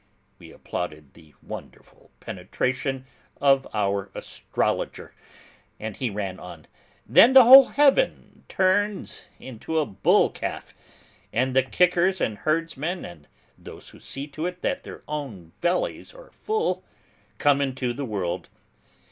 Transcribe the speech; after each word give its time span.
We 0.39 0.49
applauded 0.51 1.13
the 1.13 1.35
wonderful 1.43 2.09
penetration 2.21 3.05
of 3.39 3.67
our 3.71 4.09
astrologer 4.15 5.13
and 5.79 5.95
he 5.95 6.09
ran 6.09 6.39
on, 6.39 6.65
"Then 7.05 7.33
the 7.33 7.43
whole 7.43 7.67
heaven 7.67 8.43
turns 8.47 9.27
into 9.39 9.77
a 9.77 9.85
bull 9.85 10.31
calf 10.31 10.73
and 11.31 11.55
the 11.55 11.61
kickers 11.61 12.19
and 12.19 12.39
herdsmen 12.39 13.05
and 13.05 13.27
those 13.59 13.91
who 13.91 13.99
see 13.99 14.25
to 14.29 14.47
it 14.47 14.63
that 14.63 14.81
their 14.83 15.03
own 15.07 15.51
bellies 15.61 16.15
are 16.15 16.31
full, 16.31 16.83
come 17.37 17.61
into 17.61 17.93
the 17.93 18.03
world. 18.05 18.49